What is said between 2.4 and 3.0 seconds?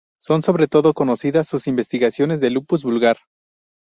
del lupus